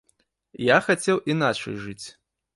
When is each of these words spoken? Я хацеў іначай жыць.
Я 0.75 0.79
хацеў 0.87 1.21
іначай 1.35 1.79
жыць. 1.85 2.05